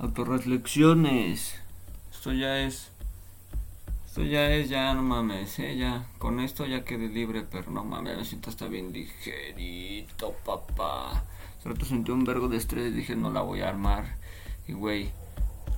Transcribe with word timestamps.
Autoreflexiones. 0.00 1.60
Esto 2.10 2.32
ya 2.32 2.60
es. 2.60 2.90
Esto 4.06 4.22
ya 4.22 4.48
es, 4.50 4.70
ya 4.70 4.94
no 4.94 5.02
mames, 5.02 5.58
eh. 5.58 6.00
Con 6.16 6.40
esto 6.40 6.64
ya 6.64 6.84
quedé 6.84 7.08
libre, 7.08 7.42
pero 7.42 7.70
no 7.70 7.84
mames, 7.84 8.16
me 8.16 8.24
siento 8.24 8.48
hasta 8.48 8.66
bien 8.66 8.94
ligerito, 8.94 10.34
papá. 10.42 11.22
Solo 11.62 11.76
sentí 11.84 12.10
un 12.12 12.24
vergo 12.24 12.48
de 12.48 12.56
estrés, 12.56 12.94
dije 12.94 13.14
no 13.14 13.30
la 13.30 13.42
voy 13.42 13.60
a 13.60 13.68
armar. 13.68 14.16
Y 14.66 14.72
güey, 14.72 15.10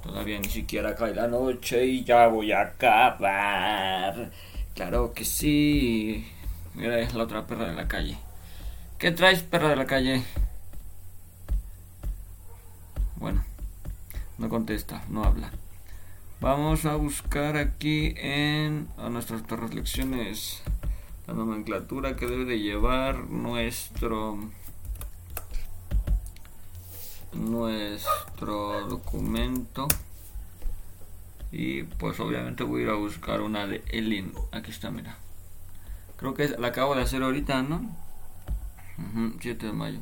todavía 0.04 0.38
ni 0.38 0.48
siquiera 0.48 0.94
cae 0.94 1.16
la 1.16 1.26
noche 1.26 1.84
y 1.84 2.04
ya 2.04 2.28
voy 2.28 2.52
a 2.52 2.60
acabar. 2.60 4.30
Claro 4.76 5.12
que 5.14 5.24
sí. 5.24 6.28
Mira, 6.74 7.00
es 7.00 7.12
la 7.12 7.24
otra 7.24 7.48
perra 7.48 7.68
de 7.68 7.74
la 7.74 7.88
calle. 7.88 8.16
¿Qué 8.98 9.10
traes, 9.10 9.42
perra 9.42 9.70
de 9.70 9.76
la 9.76 9.86
calle? 9.86 10.22
Bueno, 13.16 13.44
no 14.38 14.48
contesta, 14.48 15.04
no 15.08 15.24
habla. 15.24 15.50
Vamos 16.40 16.86
a 16.86 16.96
buscar 16.96 17.56
aquí 17.56 18.14
en 18.16 18.88
a 18.98 19.08
nuestras 19.08 19.42
lecciones 19.74 20.62
la 21.26 21.34
nomenclatura 21.34 22.16
que 22.16 22.26
debe 22.26 22.44
de 22.44 22.58
llevar 22.58 23.28
nuestro 23.30 24.38
nuestro 27.32 28.88
documento. 28.88 29.86
Y 31.52 31.84
pues 31.84 32.18
obviamente 32.18 32.64
voy 32.64 32.80
a 32.80 32.84
ir 32.84 32.90
a 32.90 32.94
buscar 32.94 33.40
una 33.40 33.66
de 33.66 33.84
Elin. 33.88 34.32
Aquí 34.50 34.70
está 34.70 34.90
mira. 34.90 35.16
Creo 36.16 36.34
que 36.34 36.48
la 36.48 36.68
acabo 36.68 36.94
de 36.94 37.02
hacer 37.02 37.22
ahorita 37.22 37.62
no 37.62 37.96
7 39.40 39.66
de 39.66 39.72
mayo 39.72 40.00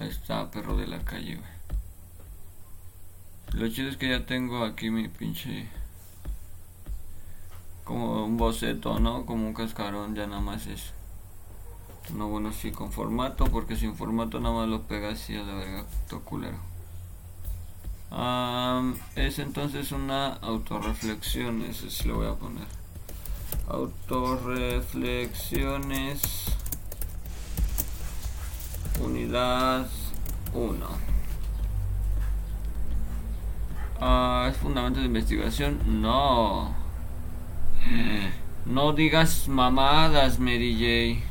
ahí 0.00 0.08
está 0.08 0.50
perro 0.50 0.76
de 0.76 0.86
la 0.86 1.00
calle 1.00 1.38
lo 3.54 3.68
chido 3.68 3.88
es 3.88 3.96
que 3.96 4.08
ya 4.08 4.26
tengo 4.26 4.64
aquí 4.64 4.90
mi 4.90 5.06
pinche. 5.06 5.68
Como 7.84 8.24
un 8.24 8.36
boceto, 8.36 8.98
¿no? 8.98 9.24
Como 9.26 9.46
un 9.46 9.54
cascarón, 9.54 10.16
ya 10.16 10.26
nada 10.26 10.40
más 10.40 10.66
es. 10.66 10.92
No, 12.12 12.26
bueno, 12.28 12.52
sí, 12.52 12.72
con 12.72 12.90
formato, 12.90 13.44
porque 13.44 13.76
sin 13.76 13.94
formato 13.94 14.40
nada 14.40 14.56
más 14.56 14.68
lo 14.68 14.82
pega 14.82 15.10
así 15.10 15.36
a 15.36 15.44
la 15.44 15.54
verga, 15.54 15.84
todo 16.08 16.22
culero. 16.22 16.58
es 19.14 19.38
entonces 19.38 19.92
una 19.92 20.32
autorreflexión, 20.34 21.62
ese 21.62 21.90
sí 21.90 22.08
lo 22.08 22.16
voy 22.16 22.26
a 22.26 22.34
poner. 22.34 22.66
Autorreflexiones. 23.68 26.43
Unidad 29.00 29.86
1. 30.52 30.86
Ah, 34.00 34.48
¿Es 34.50 34.56
fundamento 34.56 35.00
de 35.00 35.06
investigación? 35.06 36.02
No. 36.02 36.74
No 38.66 38.92
digas 38.92 39.48
mamadas, 39.48 40.38
Mary 40.38 41.20
J. 41.20 41.24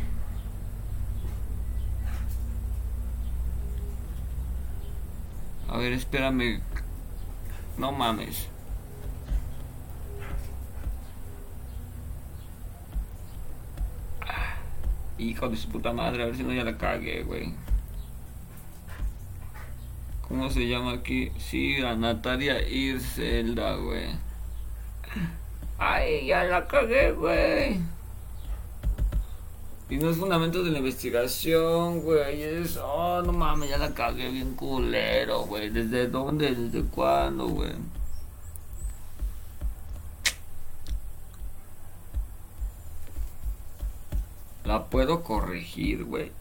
A 5.74 5.78
ver, 5.78 5.94
espérame. 5.94 6.62
No 7.78 7.92
mames. 7.92 8.48
Hijo 15.18 15.50
de 15.50 15.58
su 15.58 15.70
puta 15.70 15.94
madre, 15.94 16.24
a 16.24 16.26
ver 16.28 16.36
si 16.36 16.44
no 16.44 16.54
ya 16.54 16.64
la 16.64 16.78
cagué, 16.78 17.24
güey. 17.24 17.54
¿Cómo 20.28 20.50
se 20.50 20.68
llama 20.68 20.94
aquí? 20.94 21.32
Sí, 21.38 21.82
a 21.82 21.96
Natalia 21.96 22.68
Irselda, 22.68 23.76
güey. 23.76 24.08
Ay, 25.78 26.28
ya 26.28 26.44
la 26.46 26.66
cagué, 26.68 27.12
güey. 27.12 27.80
Y 29.90 29.98
no 29.98 30.10
es 30.10 30.18
fundamento 30.18 30.64
de 30.64 30.72
la 30.72 30.80
investigación, 30.80 32.02
güey. 32.02 32.42
Es, 32.42 32.78
oh, 32.78 33.22
no 33.22 33.32
mames, 33.32 33.70
ya 33.70 33.78
la 33.78 33.94
cagué 33.94 34.32
bien 34.32 34.56
culero, 34.56 35.42
güey. 35.42 35.70
¿Desde 35.70 36.08
dónde? 36.08 36.56
¿Desde 36.56 36.84
cuándo, 36.90 37.48
güey? 37.48 37.74
La 44.74 44.86
puedo 44.86 45.22
corregir, 45.22 46.04
güey. 46.04 46.32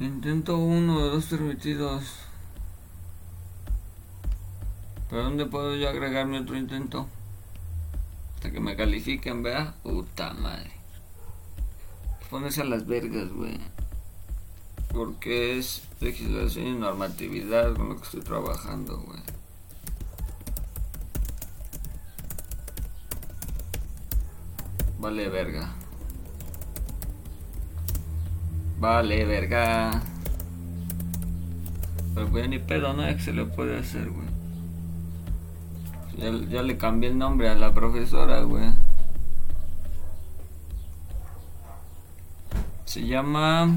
Intento 0.00 0.58
uno 0.58 0.98
de 0.98 1.10
dos 1.10 1.26
permitidos. 1.26 2.02
¿Pero 5.08 5.22
dónde 5.22 5.46
puedo 5.46 5.76
yo 5.76 5.88
agregar 5.88 6.26
mi 6.26 6.38
otro 6.38 6.56
intento? 6.56 7.06
Hasta 8.34 8.50
que 8.50 8.58
me 8.58 8.74
califiquen, 8.74 9.44
vea. 9.44 9.76
Puta 9.84 10.32
madre. 10.32 10.72
Pones 12.30 12.58
a 12.58 12.64
las 12.64 12.84
vergas, 12.84 13.28
güey. 13.28 13.60
Porque 14.92 15.56
es 15.56 15.84
legislación 16.00 16.66
y 16.66 16.72
normatividad 16.72 17.76
con 17.76 17.90
lo 17.90 17.96
que 17.96 18.02
estoy 18.02 18.22
trabajando, 18.22 18.98
güey. 18.98 19.43
Vale, 25.04 25.28
verga. 25.28 25.68
Vale, 28.80 29.24
verga. 29.26 30.00
Pero 32.14 32.28
pues 32.30 32.48
ni 32.48 32.58
pedo, 32.58 32.94
¿no? 32.94 33.04
Es 33.04 33.16
que 33.16 33.22
se 33.24 33.32
le 33.34 33.44
puede 33.44 33.78
hacer, 33.78 34.08
güey. 34.08 34.26
Ya, 36.16 36.48
ya, 36.48 36.62
le 36.62 36.78
cambié 36.78 37.10
el 37.10 37.18
nombre 37.18 37.50
a 37.50 37.54
la 37.54 37.74
profesora, 37.74 38.44
güey. 38.44 38.70
Se 42.86 43.06
llama 43.06 43.76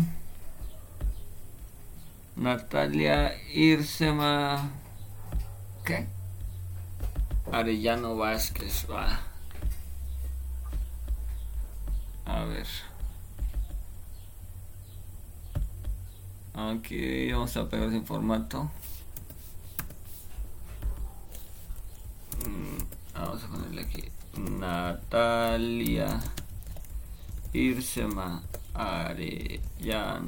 Natalia 2.37 3.33
Irsema. 3.53 4.69
¿Qué? 5.83 6.07
Arellano 7.51 8.15
Vázquez, 8.15 8.87
va. 8.89 9.27
A 12.27 12.43
ver. 12.43 12.67
Aquí 16.53 17.31
vamos 17.31 17.55
a 17.55 17.69
pegar 17.69 17.89
sin 17.89 18.05
formato. 18.05 18.69
Mm, 22.45 22.83
vamos 23.13 23.43
a 23.43 23.47
ponerle 23.47 23.81
aquí. 23.81 24.11
Natalia 24.35 26.19
Irsema 27.53 28.43
Arellano 28.73 30.27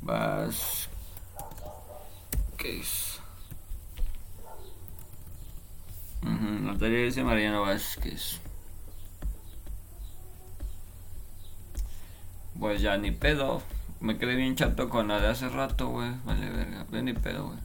Vázquez. 0.00 0.88
Natalia 6.22 7.06
Irsema 7.06 7.32
Arellano 7.32 7.62
Vázquez. 7.62 8.40
Pues 12.60 12.82
ya 12.82 12.98
ni 12.98 13.10
pedo. 13.10 13.62
Me 14.00 14.18
quedé 14.18 14.36
bien 14.36 14.54
chato 14.54 14.90
con 14.90 15.08
la 15.08 15.18
de 15.18 15.28
hace 15.28 15.48
rato, 15.48 15.88
güey. 15.88 16.12
Vale, 16.24 16.50
verga. 16.50 16.86
Ven 16.90 17.06
ni 17.06 17.14
pedo, 17.14 17.46
güey. 17.46 17.58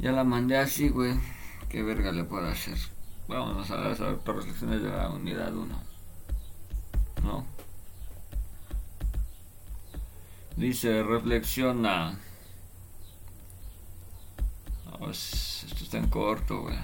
Ya 0.00 0.10
la 0.10 0.24
mandé 0.24 0.58
así, 0.58 0.88
güey. 0.88 1.14
¿Qué 1.68 1.84
verga 1.84 2.10
le 2.10 2.24
puedo 2.24 2.48
hacer? 2.48 2.76
Vámonos 3.28 3.70
a 3.70 3.76
las 3.76 3.98
reflexiones 4.00 4.82
de 4.82 4.90
la 4.90 5.10
unidad 5.10 5.54
1. 5.54 5.80
¿No? 7.22 7.46
Dice, 10.56 11.04
reflexiona. 11.04 12.18
Pues, 14.98 15.64
esto 15.64 15.84
está 15.84 15.98
en 15.98 16.08
corto, 16.08 16.62
güey. 16.62 16.78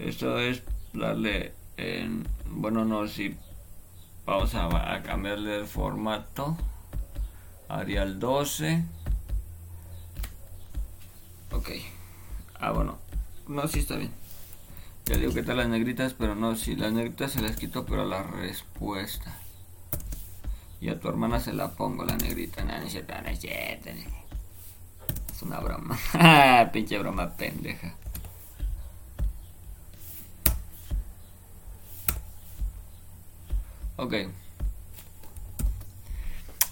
Esto 0.00 0.38
es 0.38 0.62
darle 0.92 1.54
en, 1.76 2.26
bueno, 2.50 2.84
no, 2.84 3.06
si 3.06 3.36
vamos 4.26 4.54
a, 4.54 5.02
cambiarle 5.02 5.60
el 5.60 5.66
formato. 5.66 6.56
Arial 7.68 8.18
12. 8.18 8.84
Ok. 11.52 11.70
Ah, 12.60 12.72
bueno. 12.72 12.98
No, 13.48 13.66
sí 13.68 13.78
está 13.78 13.96
bien. 13.96 14.12
Ya 15.06 15.16
digo 15.16 15.32
que 15.32 15.40
están 15.40 15.56
las 15.56 15.68
negritas, 15.68 16.14
pero 16.14 16.34
no, 16.34 16.56
si 16.56 16.74
las 16.74 16.92
negritas 16.92 17.32
se 17.32 17.40
las 17.40 17.56
quito, 17.56 17.86
pero 17.86 18.04
la 18.04 18.24
respuesta. 18.24 19.38
Y 20.80 20.88
a 20.88 20.98
tu 20.98 21.08
hermana 21.08 21.40
se 21.40 21.52
la 21.52 21.70
pongo 21.70 22.04
la 22.04 22.16
negrita. 22.16 22.64
No, 22.64 22.78
no 22.78 22.86
es. 22.86 22.94
Es 22.94 23.04
una 25.42 25.60
broma. 25.60 25.96
Pinche 26.72 26.98
broma 26.98 27.36
pendeja. 27.36 27.94
Ok. 33.96 34.14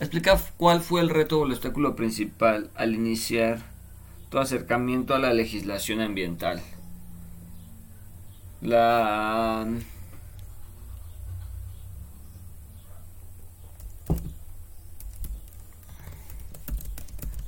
Explica 0.00 0.38
cuál 0.56 0.80
fue 0.80 1.00
el 1.00 1.08
reto 1.08 1.40
o 1.40 1.46
el 1.46 1.52
obstáculo 1.52 1.96
principal 1.96 2.70
al 2.74 2.94
iniciar 2.94 3.62
tu 4.28 4.38
acercamiento 4.38 5.14
a 5.14 5.18
la 5.18 5.32
legislación 5.32 6.00
ambiental. 6.00 6.62
La 8.60 9.66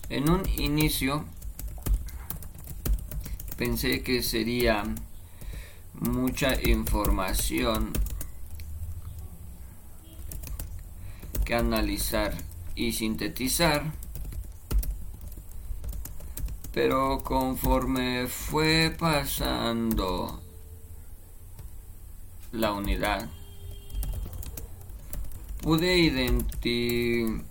En 0.09 0.31
un 0.31 0.49
inicio 0.57 1.25
pensé 3.57 4.03
que 4.03 4.23
sería 4.23 4.85
mucha 5.95 6.61
información 6.63 7.93
que 11.47 11.55
analizar 11.55 12.35
y 12.75 12.93
sintetizar, 12.93 13.85
pero 16.75 17.23
conforme 17.23 18.27
fue 18.27 18.95
pasando 18.99 20.43
la 22.51 22.73
unidad, 22.73 23.31
pude 25.63 25.97
identificar 25.97 27.47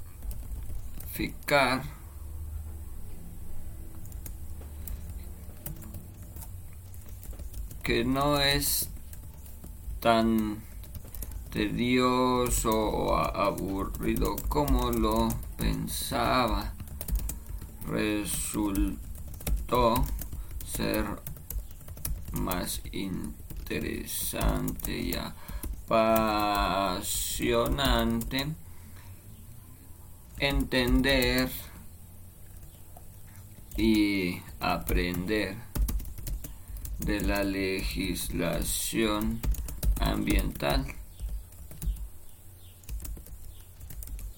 que 7.82 8.04
no 8.04 8.42
es 8.42 8.90
tan 10.02 10.62
tedioso 11.56 12.70
o 12.70 13.16
aburrido 13.16 14.36
como 14.50 14.92
lo 14.92 15.30
pensaba. 15.56 16.74
Resultó 17.88 18.84
ser 20.66 21.06
más 22.34 22.82
interesante 22.92 25.00
y 25.00 25.14
apasionante 25.88 28.48
entender 30.38 31.50
y 33.78 34.42
aprender 34.60 35.56
de 37.00 37.22
la 37.22 37.46
legislación 37.46 39.40
ambiental. 40.02 40.86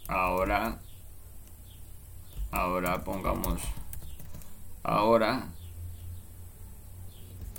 Ahora, 0.07 0.79
ahora 2.51 3.03
pongamos, 3.03 3.61
ahora 4.83 5.49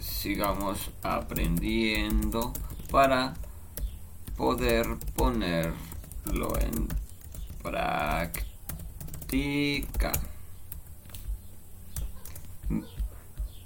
sigamos 0.00 0.90
aprendiendo 1.02 2.52
para 2.90 3.34
poder 4.36 4.96
ponerlo 5.14 6.58
en 6.60 6.88
práctica. 7.62 8.42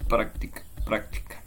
Práctica, 0.08 0.62
práctica. 0.84 1.42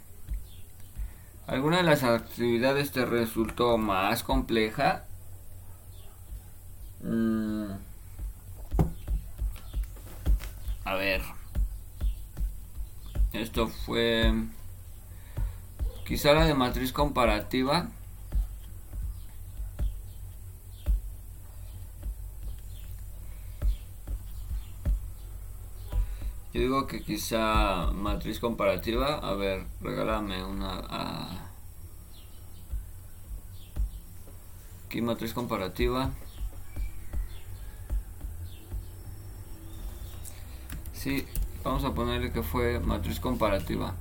¿Alguna 1.46 1.76
de 1.78 1.82
las 1.84 2.02
actividades 2.02 2.90
te 2.92 3.04
resultó 3.04 3.78
más 3.78 4.22
compleja? 4.22 5.05
A 10.96 10.98
ver. 10.98 11.20
Esto 13.34 13.68
fue 13.68 14.32
quizá 16.06 16.32
la 16.32 16.46
de 16.46 16.54
matriz 16.54 16.90
comparativa. 16.90 17.90
Yo 26.54 26.62
digo 26.62 26.86
que 26.86 27.02
quizá 27.02 27.90
matriz 27.92 28.40
comparativa. 28.40 29.16
A 29.16 29.34
ver, 29.34 29.66
regálame 29.82 30.42
una. 30.42 31.50
Aquí 34.86 35.02
matriz 35.02 35.34
comparativa. 35.34 36.10
Sí, 40.96 41.24
vamos 41.62 41.84
a 41.84 41.92
ponerle 41.92 42.32
que 42.32 42.42
fue 42.42 42.80
matriz 42.80 43.20
comparativa. 43.20 43.94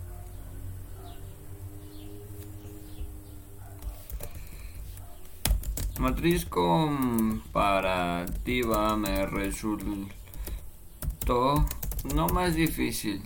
Matriz 6.00 6.46
comparativa 6.46 7.36
me 8.96 9.26
resultó 9.26 10.06
no 12.16 12.28
más 12.28 12.56
difícil, 12.56 13.22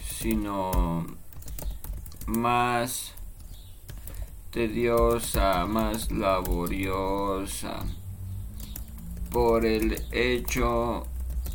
sino 0.00 1.06
más 2.26 3.14
tediosa, 4.50 5.66
más 5.66 6.10
laboriosa 6.10 7.84
por 9.30 9.64
el 9.64 10.02
hecho 10.12 11.06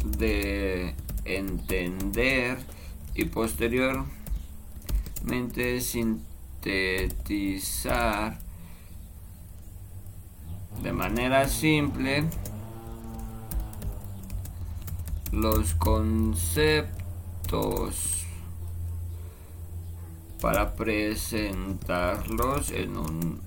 de 0.05 0.95
entender 1.25 2.57
y 3.15 3.25
posteriormente 3.25 5.81
sintetizar 5.81 8.39
de 10.81 10.93
manera 10.93 11.47
simple 11.47 12.23
los 15.31 15.75
conceptos 15.75 16.91
para 20.41 20.73
presentarlos 20.73 22.71
en 22.71 22.97
un 22.97 23.39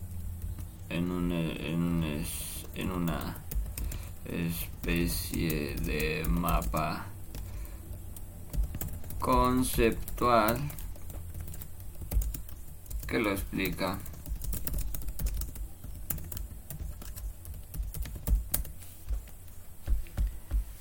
en 0.89 1.11
un 1.11 1.33
en, 1.33 2.25
en 2.75 2.93
una 2.93 3.44
especie 4.27 5.75
de 5.77 6.25
mapa 6.29 7.07
conceptual 9.19 10.59
que 13.07 13.19
lo 13.19 13.33
explica. 13.33 13.99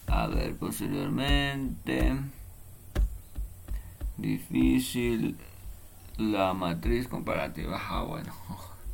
A 0.08 0.28
ver, 0.28 0.56
posteriormente, 0.56 2.16
difícil 4.18 5.38
la 6.18 6.54
matriz 6.54 7.08
comparativa. 7.08 7.82
Ah, 7.90 8.04
bueno. 8.04 8.34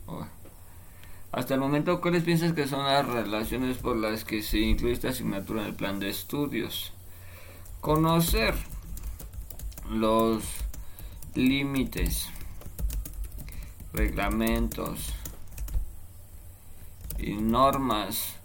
Hasta 1.32 1.54
el 1.54 1.60
momento, 1.60 2.02
¿cuáles 2.02 2.24
piensas 2.24 2.54
que 2.54 2.68
son 2.68 2.84
las 2.86 3.06
relaciones 3.06 3.78
por 3.78 3.96
las 3.98 4.26
que 4.26 4.42
se 4.42 4.60
incluye 4.60 4.94
esta 4.94 5.10
asignatura 5.10 5.62
en 5.62 5.68
el 5.68 5.76
plan 5.76 6.00
de 6.00 6.10
estudios? 6.10 6.92
Conocer 7.82 8.56
los 9.90 10.44
límites, 11.36 12.30
reglamentos 13.94 15.14
y 17.20 17.34
normas 17.34 18.36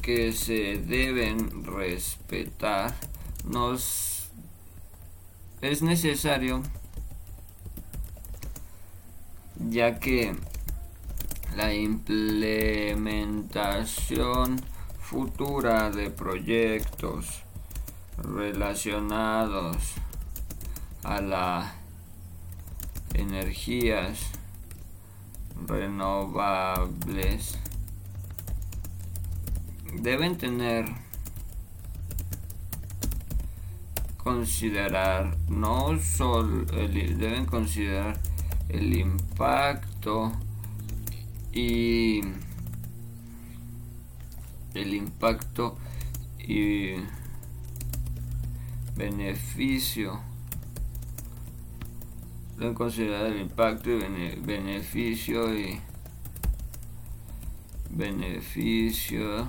que 0.00 0.32
se 0.32 0.78
deben 0.78 1.64
respetar 1.64 2.94
nos 3.44 4.30
es 5.60 5.82
necesario 5.82 6.62
ya 9.56 9.98
que 9.98 10.34
la 11.56 11.74
implementación 11.74 14.60
futura 15.00 15.90
de 15.90 16.10
proyectos 16.10 17.42
relacionados 18.18 19.94
a 21.02 21.20
las 21.20 21.72
energías 23.14 24.20
renovables 25.66 27.58
deben 29.94 30.38
tener 30.38 30.86
considerar 34.16 35.36
no 35.48 35.98
solo 35.98 36.64
deben 36.66 37.46
considerar 37.46 38.20
el 38.68 38.96
impacto 38.96 40.32
y 41.52 42.20
el 44.74 44.94
impacto 44.94 45.76
y 46.38 46.94
beneficio 48.96 50.20
deben 52.58 52.74
considerar 52.74 53.26
el 53.26 53.40
impacto 53.40 53.90
y 53.90 53.98
beneficio 54.40 55.58
y 55.58 55.80
beneficio 57.90 59.48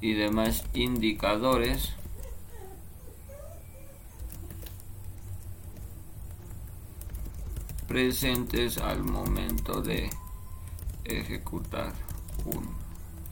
y 0.00 0.14
demás 0.14 0.64
indicadores 0.72 1.94
presentes 7.90 8.78
al 8.78 9.02
momento 9.02 9.82
de 9.82 10.08
ejecutar 11.04 11.92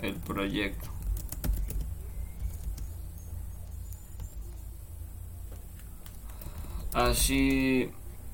el 0.00 0.16
proyecto. 0.16 0.88
Así 6.92 7.88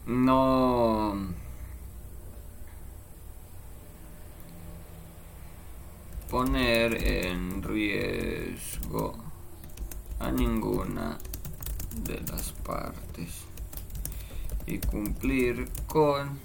no 0.06 1.14
poner 6.30 7.06
en 7.06 7.62
riesgo 7.62 9.14
a 10.20 10.32
ninguna 10.32 11.18
de 12.02 12.18
las 12.22 12.50
partes 12.52 13.44
y 14.66 14.78
cumplir 14.78 15.68
con 15.86 16.38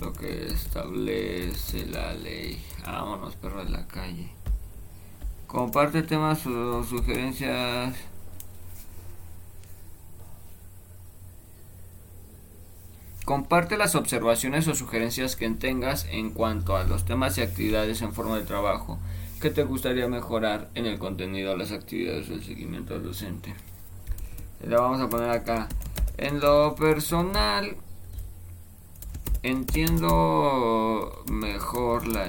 lo 0.00 0.12
que 0.12 0.46
establece 0.48 1.86
la 1.86 2.14
ley. 2.14 2.62
Vámonos, 2.84 3.36
perro 3.36 3.64
de 3.64 3.70
la 3.70 3.86
calle. 3.86 4.30
Comparte 5.46 6.02
temas 6.02 6.46
o 6.46 6.82
sugerencias. 6.84 7.94
Comparte 13.24 13.76
las 13.76 13.94
observaciones 13.94 14.66
o 14.66 14.74
sugerencias 14.74 15.36
que 15.36 15.48
tengas 15.50 16.06
en 16.10 16.30
cuanto 16.30 16.76
a 16.76 16.84
los 16.84 17.04
temas 17.04 17.38
y 17.38 17.42
actividades 17.42 18.02
en 18.02 18.12
forma 18.12 18.36
de 18.38 18.44
trabajo 18.44 18.98
que 19.40 19.50
te 19.50 19.62
gustaría 19.64 20.06
mejorar 20.06 20.68
en 20.74 20.86
el 20.86 20.98
contenido 20.98 21.52
de 21.52 21.58
las 21.58 21.72
actividades 21.72 22.28
del 22.28 22.44
seguimiento 22.44 22.94
del 22.94 23.04
docente. 23.04 23.54
Le 24.66 24.76
vamos 24.76 25.00
a 25.00 25.08
poner 25.08 25.30
acá 25.30 25.68
en 26.20 26.38
lo 26.38 26.74
personal, 26.74 27.76
entiendo 29.42 31.24
mejor 31.32 32.06
la 32.06 32.26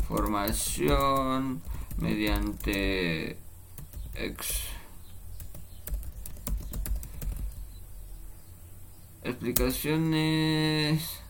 información 0.00 1.60
mediante 1.98 3.38
explicaciones 9.22 11.20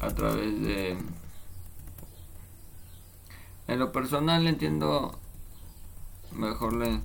a 0.00 0.08
través 0.10 0.62
de 0.62 0.96
en 3.66 3.78
lo 3.80 3.90
personal 3.90 4.46
entiendo 4.46 5.18
mejor 6.30 6.74
la 6.74 7.00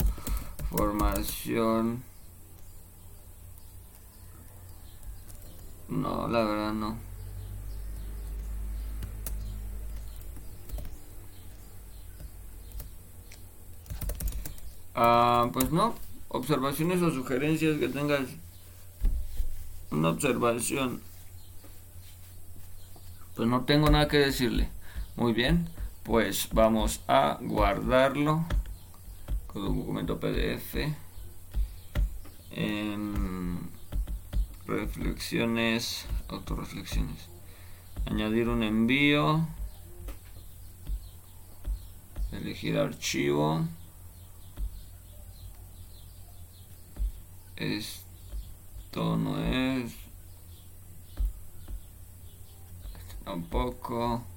Formación. 0.76 2.02
No, 5.88 6.28
la 6.28 6.44
verdad 6.44 6.74
no. 6.74 6.98
Ah, 14.96 15.48
pues 15.54 15.70
no. 15.72 15.94
Observaciones 16.30 17.04
o 17.04 17.12
sugerencias 17.12 17.78
que 17.78 17.90
tengas. 17.90 18.22
Una 19.92 20.10
observación. 20.10 21.04
Pues 23.36 23.48
no 23.48 23.64
tengo 23.66 23.92
nada 23.92 24.08
que 24.08 24.18
decirle. 24.18 24.70
Muy 25.16 25.34
bien. 25.34 25.70
Pues 26.02 26.50
vamos 26.52 27.02
a 27.08 27.38
guardarlo 27.42 28.48
documento 29.60 30.20
PDF. 30.20 30.96
reflexiones, 34.66 36.06
autorreflexiones. 36.28 37.30
Añadir 38.06 38.50
un 38.50 38.64
envío. 38.64 39.48
Elegir 42.32 42.78
archivo. 42.78 43.68
Esto 47.56 49.18
no 49.18 49.40
es. 49.40 49.94
Tampoco. 53.24 54.33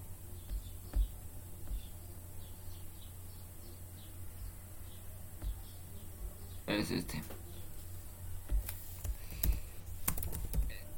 Es 6.66 6.90
este. 6.90 7.23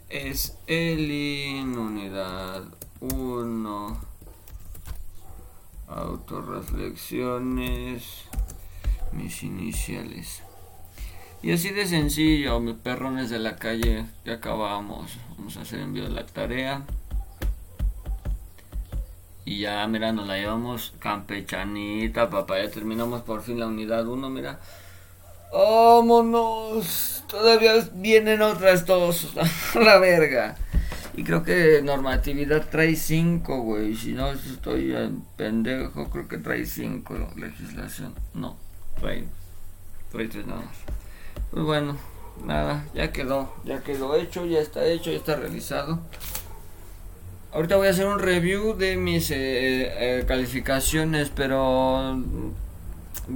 Es 0.09 0.57
el 0.67 1.11
in 1.11 1.77
unidad 1.77 2.63
1. 3.01 4.01
Autorreflexiones. 5.89 8.23
Mis 9.13 9.43
iniciales. 9.43 10.43
Y 11.41 11.53
así 11.53 11.71
de 11.71 11.87
sencillo, 11.87 12.59
mis 12.59 12.75
perrones 12.75 13.31
de 13.31 13.39
la 13.39 13.57
calle, 13.57 14.07
ya 14.25 14.35
acabamos. 14.35 15.19
Vamos 15.37 15.57
a 15.57 15.61
hacer 15.61 15.81
envío 15.81 16.05
de 16.05 16.11
la 16.11 16.27
tarea. 16.27 16.83
Y 19.45 19.61
ya, 19.61 19.87
mira, 19.87 20.13
nos 20.13 20.27
la 20.27 20.37
llevamos 20.37 20.95
campechanita, 20.99 22.29
papá. 22.29 22.61
Ya 22.61 22.71
terminamos 22.71 23.23
por 23.23 23.43
fin 23.43 23.61
la 23.61 23.67
unidad 23.67 24.07
1, 24.07 24.29
mira. 24.31 24.61
Vámonos. 25.53 27.25
Todavía 27.29 27.75
vienen 27.95 28.43
otras 28.43 28.87
dos. 28.87 29.35
la 29.75 29.99
verga. 29.99 30.57
Y 31.19 31.25
creo 31.25 31.43
que 31.43 31.83
normatividad 31.83 32.69
trae 32.71 32.95
5, 32.95 33.61
güey. 33.63 33.97
Si 33.97 34.13
no 34.13 34.31
estoy 34.31 34.95
en 34.95 35.23
pendejo, 35.37 36.09
creo 36.11 36.29
que 36.29 36.39
trae 36.39 36.65
5 36.65 37.33
legislación. 37.37 38.15
No, 38.35 38.57
trae, 39.01 39.25
trae 40.13 40.29
3 40.29 40.47
nada 40.47 40.61
más. 40.61 40.77
Pues 41.51 41.65
bueno, 41.65 41.97
nada, 42.45 42.85
ya 42.95 43.11
quedó. 43.11 43.53
Ya 43.65 43.83
quedó 43.83 44.15
hecho, 44.15 44.47
ya 44.47 44.61
está 44.61 44.87
hecho, 44.87 45.11
ya 45.11 45.17
está 45.17 45.35
realizado. 45.35 46.01
Ahorita 47.51 47.77
voy 47.77 47.89
a 47.89 47.91
hacer 47.91 48.07
un 48.07 48.21
review 48.21 48.77
de 48.77 48.97
mis 48.97 49.33
eh, 49.33 49.39
eh, 50.21 50.25
calificaciones, 50.25 51.33
pero 51.35 52.23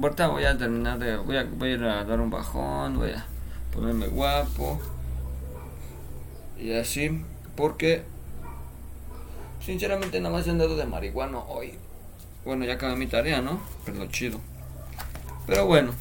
Ahorita 0.01 0.27
voy 0.27 0.45
a 0.45 0.57
terminar 0.57 0.97
de. 0.99 1.17
Voy 1.17 1.37
a, 1.37 1.43
voy 1.43 1.69
a 1.69 1.73
ir 1.73 1.83
a 1.83 2.03
dar 2.03 2.19
un 2.19 2.29
bajón, 2.29 2.97
voy 2.97 3.11
a 3.11 3.25
ponerme 3.71 4.07
guapo. 4.07 4.79
Y 6.59 6.73
así, 6.73 7.23
porque. 7.55 8.03
Sinceramente, 9.59 10.19
nada 10.19 10.35
más 10.35 10.47
he 10.47 10.51
andado 10.51 10.75
de 10.75 10.85
marihuana 10.85 11.39
hoy. 11.39 11.75
Bueno, 12.43 12.65
ya 12.65 12.73
acabé 12.73 12.95
mi 12.95 13.07
tarea, 13.07 13.41
¿no? 13.41 13.61
Pero 13.85 14.05
chido. 14.07 14.39
Pero 15.47 15.65
bueno, 15.65 15.93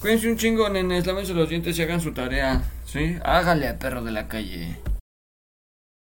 cuídense 0.00 0.30
un 0.30 0.36
chingo, 0.36 0.68
nenes. 0.68 1.06
Lávense 1.06 1.34
los 1.34 1.48
dientes 1.48 1.78
y 1.78 1.82
hagan 1.82 2.00
su 2.00 2.12
tarea. 2.12 2.62
¿Sí? 2.86 3.16
Hágale 3.24 3.68
a 3.68 3.78
perro 3.78 4.02
de 4.02 4.10
la 4.10 4.26
calle. 4.26 4.76